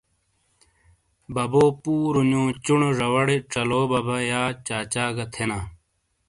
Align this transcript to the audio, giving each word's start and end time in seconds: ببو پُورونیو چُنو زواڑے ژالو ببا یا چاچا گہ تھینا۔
ببو 1.33 1.65
پُورونیو 1.81 2.43
چُنو 2.63 2.89
زواڑے 2.99 3.37
ژالو 3.51 3.81
ببا 3.91 4.17
یا 4.29 4.41
چاچا 4.67 5.05
گہ 5.15 5.25
تھینا۔ 5.33 5.59